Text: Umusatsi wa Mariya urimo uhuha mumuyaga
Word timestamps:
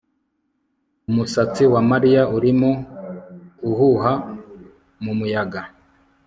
Umusatsi 1.09 1.63
wa 1.73 1.81
Mariya 1.91 2.21
urimo 2.35 2.69
uhuha 3.69 4.13
mumuyaga 5.03 5.61